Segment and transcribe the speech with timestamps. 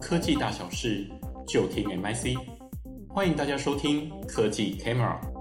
[0.00, 1.08] 科技大小事，
[1.46, 2.36] 就听 MIC。
[3.08, 5.33] 欢迎大家收听科技 Camera。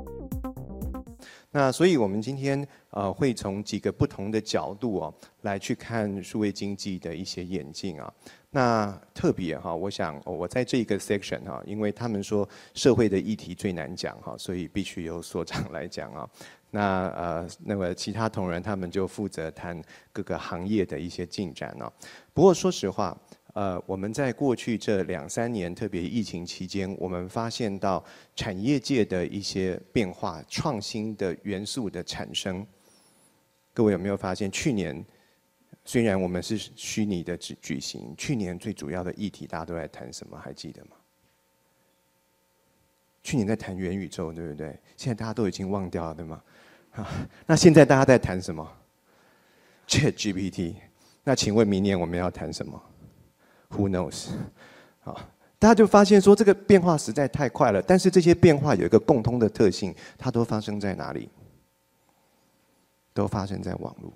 [1.56, 8.12] 那所以，我们今天呃会从几个不同的角度哦来去看数位经济的一些演进啊。
[8.50, 16.28] 那特别哈，我想我在这个 section 哈，因为他们说社会的议题最难讲哈，所以必须由所长来讲啊。
[16.72, 19.80] 那呃，那么其他同仁他们就负责谈
[20.12, 21.86] 各个行业的一些进展哦。
[22.34, 23.16] 不过说实话，
[23.54, 28.04] 呃，我们在过去这两三年，特别疫情期间，我们发现到
[28.36, 32.66] 产业界的一些变化、创新的元素的产生。
[33.74, 35.04] 各位有没有发现，去年？
[35.86, 40.38] 虽然我们是虚拟的举举行，去年最主要的议题大家都在谈什么？
[40.38, 40.92] 还记得吗？
[43.22, 44.70] 去年在谈元宇宙，对不对？
[44.96, 46.42] 现在大家都已经忘掉了，对吗？
[46.94, 48.66] 啊，那现在大家在谈什么
[49.88, 50.76] ？ChatGPT。
[51.24, 52.82] 那请问明年我们要谈什么
[53.76, 54.30] ？Who knows？
[55.04, 61.30] 啊，大家就发现说这个变化实在太快了，但是这些变化有一个共通的特性，它都发生在哪里？
[63.14, 64.12] 都发生在网络。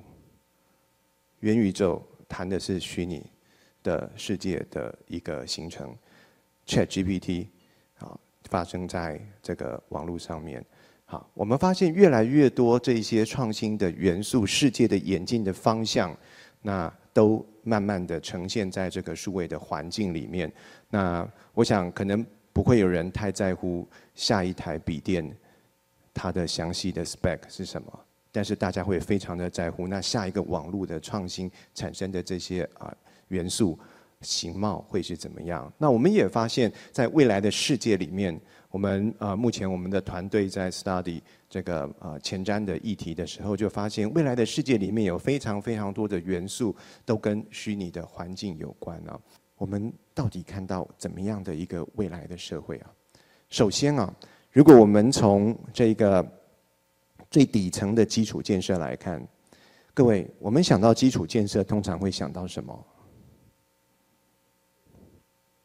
[1.41, 3.23] 元宇宙谈的是虚拟
[3.83, 5.95] 的世界的一个形成
[6.65, 7.45] ，ChatGPT
[7.99, 8.17] 啊
[8.49, 10.65] 发生在这个网络上面。
[11.05, 16.17] 好，我们发现越来越多这些创新的元素，世界的演进的方向，
[16.61, 20.51] 那都慢慢的呈现在这个数位的环境里面。
[20.87, 22.23] 那我想可能
[22.53, 25.35] 不会有人太在乎下一台笔电
[26.13, 27.99] 它的详细的 spec 是什么。
[28.31, 32.95] 但是大家会非常的在乎，那下一个网络的创新产生的这些啊
[33.29, 33.79] 元素
[34.21, 35.73] 形貌会是怎么样？
[35.79, 49.19] 那我们也发现，在未来的世界里面，我们啊目前我们的团队在 study 这个啊前瞻的议题的时候，就发现未来的世界里面有非常非常多的元素都跟虚拟的环境有关啊。
[49.57, 52.91] 我们到底看到怎么样的一个未来的社会啊？
[53.49, 54.13] 首先啊，
[54.51, 56.25] 如果我们从这个
[57.31, 59.25] 最底层的基础建设来看，
[59.93, 62.85] 各位，我们想到基础建设，通常会想到什么？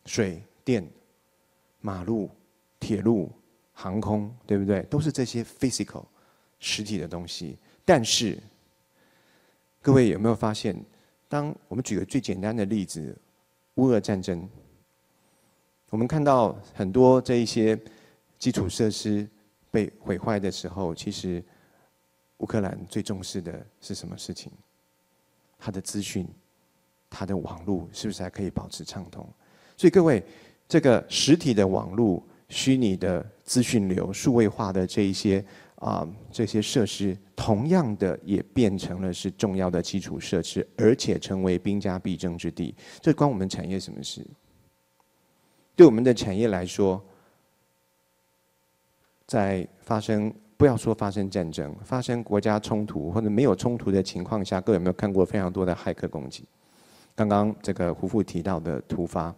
[0.07, 0.89] 水电、
[1.81, 2.31] 马路、
[2.83, 3.31] 铁路、
[3.73, 4.83] 航空，对不对？
[4.91, 6.05] 都是这些 physical
[6.59, 7.57] 实体的东西。
[7.85, 8.37] 但是，
[9.81, 10.77] 各位有没有发现，
[11.29, 13.17] 当我们举个最简单的例子，
[13.77, 14.49] 乌俄战争，
[15.91, 17.79] 我们看到很多这一些
[18.41, 19.29] 基础设施
[19.71, 21.41] 被毁坏的时候，其实。
[22.39, 24.51] 乌克兰最重视的是什么事情？
[25.61, 26.27] 它的资讯、
[27.09, 29.25] 它的网络是不是还可以保持畅通？
[29.77, 30.25] 所以各位，
[30.67, 32.21] 这个实体的网络、
[32.53, 35.45] 虚拟的资讯流、数位化的这一些
[35.77, 42.75] 啊这些设施，同样的也变成了是重要的基础设施，而且成为兵家必争之地。
[43.01, 44.25] 这关我们产业什么事？
[45.75, 47.03] 对我们的产业来说，
[49.27, 50.33] 在发生。
[50.55, 56.45] 不要说发生战争、发生国家冲突或者没有冲突的情况下，各位有没有看过非常多的骇客攻击？
[57.17, 59.35] 刚刚这个胡副提到的突发，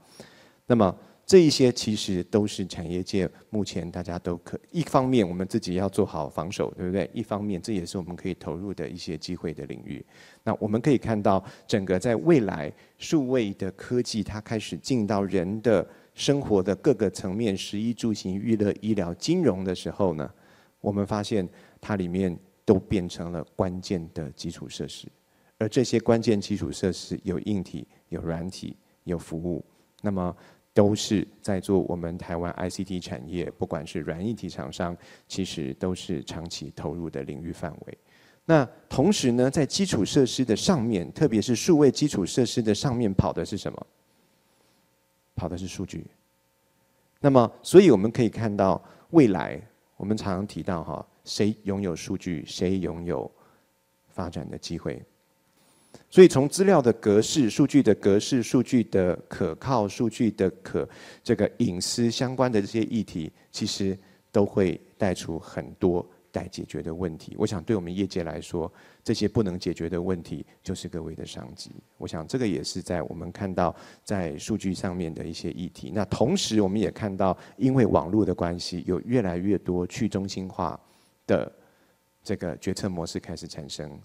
[0.67, 0.95] 那么
[1.27, 7.09] 这一些其实都是产业界目前大家都可一方面我们自己要做好防守，对不对？
[7.15, 10.05] 一方面这也是我们可以投入的一些机会的领域。
[10.43, 20.31] 那我们可以看到，整个在未来数位的科技它开始进到人的生活的各个层面，食衣住行、娱乐、医疗、金融的时候呢，
[20.81, 21.49] 我们发现
[21.81, 25.09] 它里面都变成了关键的基础设施，
[25.57, 29.65] 而这些关键基础设施有硬体、有软体、有服务，
[30.03, 30.37] 那么
[30.75, 34.95] 都是在做我们台湾 ICT 产业，不管是软硬体厂商，
[35.29, 37.99] 其实都是长期投入的领域范围。
[38.45, 43.87] 那同时呢，在基础设施的上面，特别是数位基础设施的上面跑的是什么？
[45.35, 46.05] 跑的是数据。
[47.21, 49.59] 那么，所以我们可以看到未来。
[49.97, 53.31] 我们常常提到哈，谁拥有数据，谁拥有
[54.09, 55.01] 发展的机会。
[56.11, 60.89] 所以从资料的格式、数据的格式、数据的可靠、数据的可
[61.23, 63.99] 这个隐私相关的这些议题，其实
[64.31, 66.07] 都会带出很多。
[66.35, 68.69] 待解决的问题，我想对我们业界来说，
[69.05, 71.71] 这些不能解决的问题就是各位的商机。
[71.97, 73.73] 我想这个也是在我们看到
[74.03, 75.93] 在数据上面的一些议题。
[75.95, 80.77] 那同时，我们也看到，因为网络的关系，有越来越多去中心化
[81.25, 81.53] 的
[82.25, 83.97] 这个决策模式开始产生。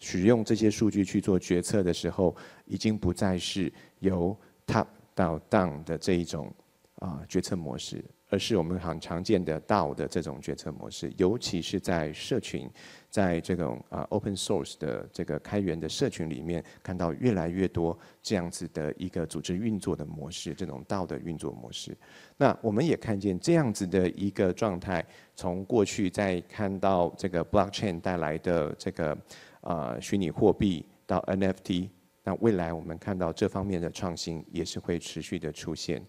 [0.00, 4.36] 使用这些数据去做决策的时候，已经不再是由
[4.66, 6.52] top 到 down 的这一种
[6.96, 8.04] 啊决策模式。
[8.32, 12.70] 而是我们很常见的 DAO 的这种决策模式，尤其是在社群，
[13.08, 21.92] 在这种啊 open source 的这个开源的社群里面，看到越来越多这样子的一个组织运作的模式，这种 DAO 的运作模式。
[22.36, 25.04] 那我们也看见这样子的一个状态，
[25.34, 29.18] 从过去在看到这个 blockchain 带来的这个
[29.60, 31.88] 啊虚拟货币到 NFT，
[32.22, 36.02] 那未来我们看到这方面的创新也是会持续的出现。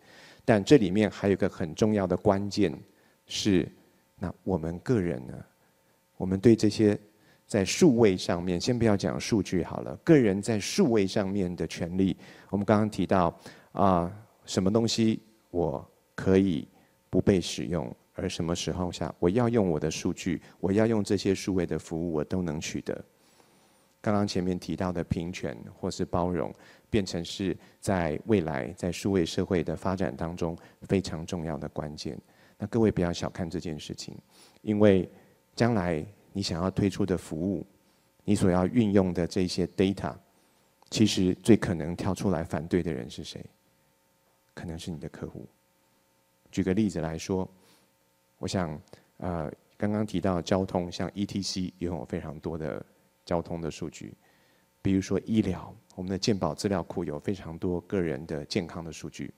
[0.44, 2.78] 但这里面还有一个很重要的关键
[3.26, 3.68] 是，
[4.18, 5.34] 那我们个人呢？
[6.18, 6.98] 我们对这些
[7.48, 12.16] 在数位上面，先不要讲数据好了，个人在数位上面的权利，
[12.50, 13.36] 我们刚刚提到
[13.72, 14.12] 啊，
[14.46, 16.68] 什么东西我可以
[17.10, 23.04] 不被使用，而什么时候下我要用我的数据，我要用这些数位的服务，我都能取得。
[24.02, 26.54] 刚刚前面提到的平权或是包容。
[26.92, 32.20] 变成是在未来在数位社会的发展当中非常重要的关键。
[32.58, 34.14] 那各位不要小看这件事情，
[34.62, 35.10] 因为
[35.56, 37.66] 将来你想要推出的服务，
[38.26, 40.14] 你所要运用的这些 data，
[40.90, 43.42] 其实最可能跳出来反对的人是谁？
[44.54, 45.48] 可能是你的客户。
[46.52, 47.50] 举个例子来说，
[48.38, 48.78] 我想
[49.16, 52.86] 呃刚刚提到交通，像 ETC 拥有非常多的
[53.26, 54.14] 交通的数据。
[54.82, 59.32] 比如说医疗，我们的健保资料库有非常多个人的健康的数据。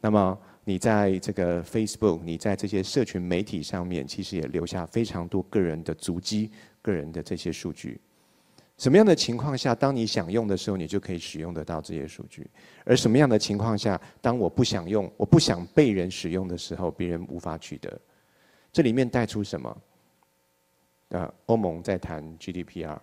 [0.00, 6.50] 那么你在这个 Facebook，你在这些社群媒体上面，其实也留下非常多个人的足迹、
[6.82, 7.98] 个人的这些数据。
[8.76, 12.42] 什么样的情况下，当你想用的时候，你就可以使用得到这些数据；
[12.84, 17.98] 而什么样的情况下，当我不想用、我不想被人使用的时候，别人无法取得。
[18.70, 19.74] 这里面带出什么？
[21.08, 22.98] 呃，欧盟在谈 GDPR。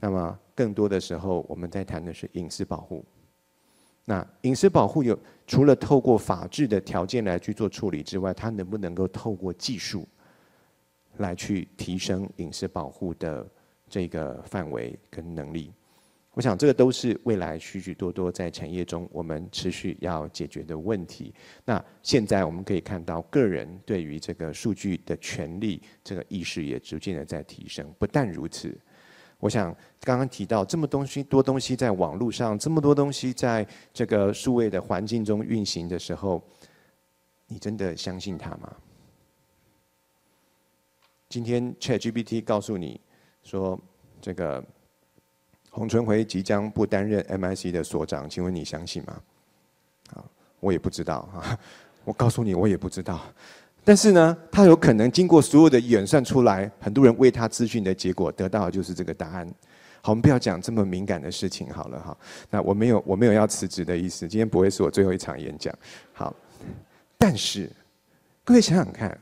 [0.00, 3.04] 那么更多的时候，我们在谈的是隐私保护。
[4.04, 10.06] 那隐私保护有除了透过法治的条件来去做处理之外，它能不能够透过技术
[11.16, 13.46] 来去提升隐私保护的
[13.88, 15.72] 这个范围跟能力？
[16.38, 21.34] 我想这个都是未来许许多多在产业中我们持续要解决的问题。
[21.64, 27.92] 那现在我们可以看到，个人对于这个数据的权利这个意识也逐渐的在提升。
[27.98, 28.72] 不但如此。
[29.40, 36.40] 我想刚刚提到这么东西多东西在网络上，这么多东西在这个数位的环境中运行的时候，
[37.48, 38.76] 你真的相信它吗？
[41.28, 43.00] 今天 ChatGPT 告诉你
[43.42, 43.76] 说，
[44.20, 44.64] 这个
[45.70, 49.20] 洪春辉即将不担任 MIC 的所长，请问你相信吗？
[50.14, 50.24] 啊，
[50.60, 51.58] 我也不知道啊，
[52.04, 53.20] 我告诉你，我也不知道。
[53.84, 59.46] 但是呢，他有可能经过所有的演算出来，很多人为他资讯的结果得到的就是这个答案。
[60.02, 62.16] 好，我们不要讲这么敏感的事情好了哈。
[62.50, 65.74] 那我没有我没有要辞职的意思，今天不会是我最后一场演讲。
[66.12, 66.34] 好，
[67.16, 67.70] 但是
[68.44, 69.18] 各位想想看，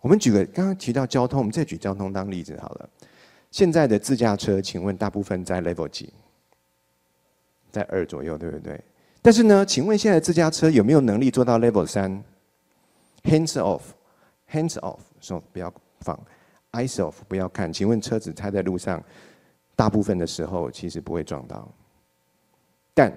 [0.00, 2.88] 我们举个刚刚提到交通，我们再举交通当例子好了。
[3.50, 6.12] 现在的自驾车，请问大部分在 Level 几？
[7.70, 8.80] 在二左右，对不对？
[9.22, 12.22] 但是呢，请问现在自驾车有没有能力做到 Level 三
[13.24, 13.82] ？Hands off。
[14.52, 16.18] Hands off，说不要放
[16.72, 17.72] ；eyes off，不要看。
[17.72, 19.00] 请问车子开在路上，
[19.76, 21.72] 大部分的时候其实不会撞到。
[22.92, 23.16] 但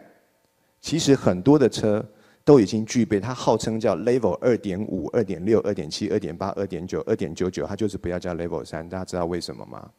[0.79, 2.07] 其实很多的车
[2.45, 8.87] 都已经具备，它号称叫 Level 二点五、二点六、二点七、二点八、二点九、二点九九，它就是不要叫 Level 三。
[8.87, 9.89] 大家知道为什么吗？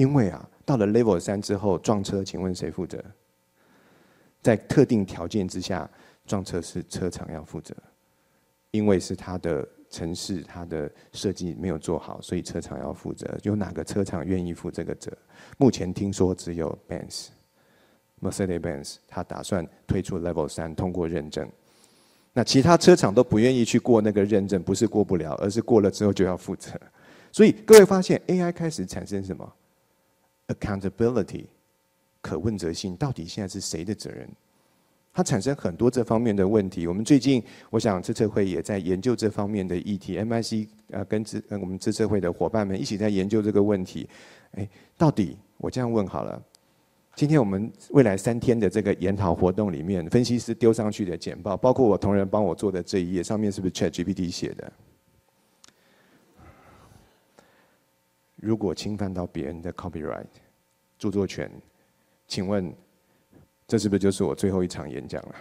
[0.00, 3.04] 因为啊，到了 Level 三之后撞车，请问谁负责？
[4.40, 5.86] 在特定条件之下，
[6.26, 7.76] 撞车是车厂要负责。
[8.70, 13.38] 因为是它的城市，它的设计没有做好，所以车厂要负责。
[13.42, 15.12] 有哪个车厂愿意负这个责？
[15.58, 17.26] 目前听说只有 Benz、
[18.22, 21.46] Mercedes-Benz，他打算推出 Level 三，通过认证。
[22.32, 26.70] 那其他车厂都不愿意去过那个认证，不是过不了，而是过了之后就要负责。
[27.30, 29.52] 所以各位发现，AI 开始产生什么
[30.50, 31.46] ？Accountability，
[32.20, 34.28] 可问责性，到底现在是谁的责任？
[35.12, 36.86] 它产生很多这方面的问题。
[36.86, 40.16] 我们最近，我想资策会也在研究这方面的议题。
[40.16, 44.08] MIC 呃，跟资跟我们资策会的伙伴们一起在研究这个问题。
[44.52, 46.40] 哎，到底我这样问好了。
[47.16, 54.72] 今天我们未来三天的这个研讨活动里面，分析师丢上去的简报，包括我同仁帮我做的这一页，上面是不是 ChatGPT 写的？
[58.40, 60.26] 如果侵犯到别人的 copyright
[60.98, 61.50] 著作权，
[62.26, 62.72] 请问？
[63.66, 65.34] 这是不是就是我最后一场演讲了？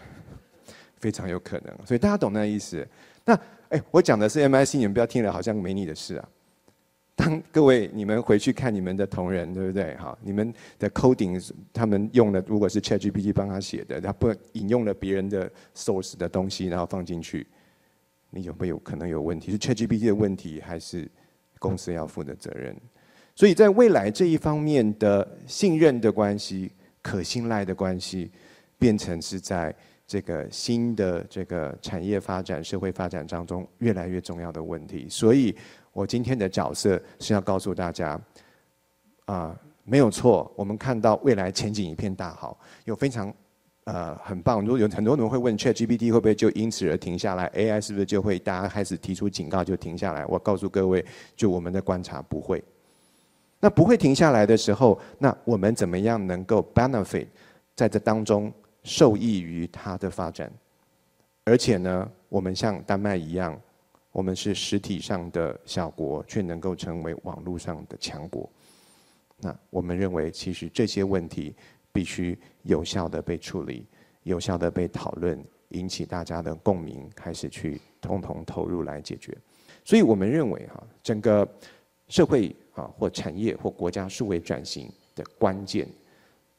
[0.98, 2.88] 非常有可能，所以大家懂那意思。
[3.26, 3.34] 那
[3.70, 6.30] 哎，我讲的是 MIC，你们不要听了好像没你的事啊。
[7.16, 9.96] 当各位你们回去看你们的同仁，对不对？
[9.96, 17.48] 哈，你们的 coding 他们用的如果是 ChatGPT 帮他写的，他不引用了别人的 source 的东西，然后放进去，
[18.30, 19.52] 你有没有可能有问题？
[19.52, 21.10] 是 ChatGPT 的问题，还是
[21.60, 22.76] 公司要负的责任？
[23.36, 28.32] 所以在未来这一方面的信任的关系、可信赖的关系，
[28.78, 29.74] 变成是在
[30.06, 35.08] 这个新的这个产业发展、社会发展当中越来越重要的问题。
[35.08, 35.56] 所以
[35.94, 38.20] 我今天的角色是要告诉大家，
[39.26, 43.34] 啊，没有错，我们看到未来前景一片大好，有非常
[43.92, 44.62] 呃很棒。
[44.62, 50.26] 如果有很多人会问 ChatGPT 会不会就因此而停下来？AI 是不是就会大家开始提出警告就停下来？
[50.28, 51.04] 我告诉各位，
[51.36, 52.64] 就我们的观察不会。
[53.60, 57.28] 那不会停下来的时候，那我们怎么样能够 benefit
[57.76, 58.54] 在这当中
[58.84, 60.52] 受益于它的发展？
[61.44, 63.60] 而且呢，我们像丹麦一样，
[64.12, 68.50] 我们是实体上的小国，却能够成为网络上的强国。
[69.42, 71.56] 那我们认为，其实这些问题
[71.92, 73.86] 必须有效的被处理，
[74.24, 79.38] 有效的被讨论，引起大家的共鸣，开始去共同投入来解决。
[79.84, 81.48] 所以我们认为，哈，整个
[82.08, 82.56] 社会。
[82.76, 85.86] 啊，或产业或国家数位转型的关键，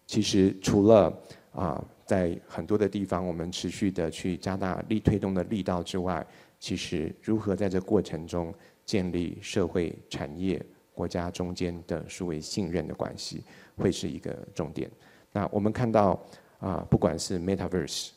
[0.07, 1.19] 其实除了
[1.55, 6.27] 啊，在很多的地方我们持续的去加大力推动的力道之外，
[6.59, 8.53] 其实如何在这过程中
[8.85, 13.43] 建立社会、产业、国家中间的数位信任的关系，
[13.79, 14.91] 会是一个重点。
[15.33, 16.21] 那我们看到
[16.59, 18.11] 啊，不管是 Metaverse、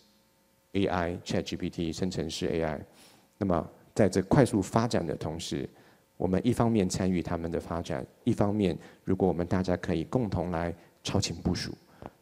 [0.74, 2.80] AI、ChatGPT、生成式 AI，
[3.38, 5.70] 那么在这快速发展的同时，
[6.18, 11.72] 我们一方面参与他们的发展，一方面，如果我们大家可以共同来超前部署，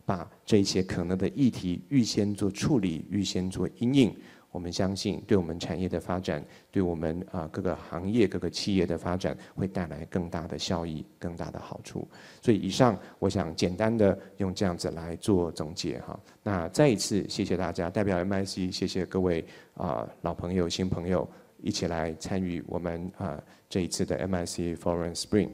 [0.06, 4.16] 把这一些可能的议题预先做处理，预先做应应，
[4.52, 12.08] 我们相信对我们产业的发展，对我们啊各个行业各个企业的发展，会带来更大的效益，更大的好处。
[12.42, 16.20] 所以以上，我想简单的用这样子来做总结哈。
[16.44, 21.28] 那再一次谢谢大家，代表 MIC，谢谢各位啊老朋友、新朋友。
[21.64, 23.40] 一起来参与我们啊
[23.70, 25.52] 这一次的 MIC Foreign Spring。